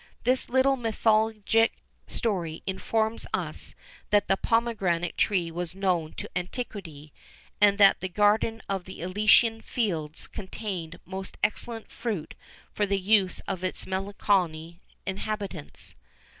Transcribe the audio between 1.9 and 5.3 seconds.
story informs us that the pomegranate